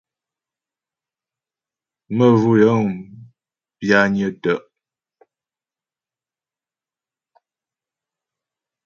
Məvʉ́ 2.17 2.55
yə̂ŋ 2.61 2.85
bwányə́ 3.79 4.29
tə́'. 4.41 4.61